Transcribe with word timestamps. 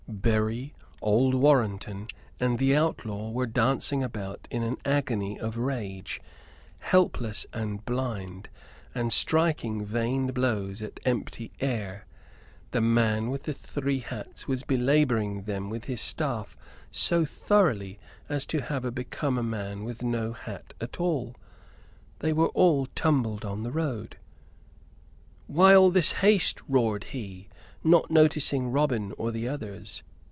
Berry, 0.13 0.73
old 1.01 1.33
Warrenton, 1.33 2.05
and 2.37 2.59
the 2.59 2.75
outlaw 2.75 3.31
were 3.31 3.47
dancing 3.47 4.03
about 4.03 4.45
in 4.51 4.61
an 4.61 4.75
agony 4.83 5.39
of 5.39 5.55
rage, 5.57 6.21
helpless 6.79 7.45
and 7.53 7.83
blind, 7.85 8.49
and 8.93 9.11
striking 9.13 9.83
vain 9.85 10.27
blows 10.27 10.81
at 10.81 10.99
empty 11.05 11.51
air. 11.61 12.05
The 12.71 12.81
man 12.81 13.29
with 13.31 13.43
the 13.43 13.53
three 13.53 13.99
hats 13.99 14.47
was 14.49 14.63
belaboring 14.63 15.43
them 15.43 15.69
with 15.69 15.85
his 15.85 16.01
staff 16.01 16.57
so 16.91 17.23
thoroughly 17.25 17.97
as 18.27 18.45
to 18.47 18.61
have 18.61 18.93
become 18.93 19.37
a 19.37 19.43
man 19.43 19.85
with 19.85 20.03
no 20.03 20.33
hat 20.33 20.73
at 20.81 20.99
all. 20.99 21.35
They 22.19 22.33
all 22.33 22.81
were 22.81 22.87
tumbled 22.95 23.43
upon 23.45 23.63
the 23.63 23.71
road. 23.71 24.17
"Why 25.47 25.73
all 25.73 25.89
this 25.89 26.11
haste?" 26.11 26.61
roared 26.67 27.05
he, 27.05 27.47
not 27.83 28.11
noticing 28.11 28.69
Robin 28.71 29.11
or 29.17 29.31
the 29.31 29.47
others. 29.47 30.03